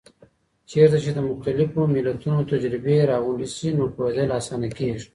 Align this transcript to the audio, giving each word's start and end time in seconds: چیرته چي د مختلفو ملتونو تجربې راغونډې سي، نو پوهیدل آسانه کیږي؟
چیرته 0.69 0.97
چي 1.03 1.09
د 1.15 1.19
مختلفو 1.29 1.81
ملتونو 1.95 2.47
تجربې 2.51 2.97
راغونډې 3.11 3.47
سي، 3.55 3.67
نو 3.77 3.83
پوهیدل 3.95 4.29
آسانه 4.39 4.67
کیږي؟ 4.77 5.05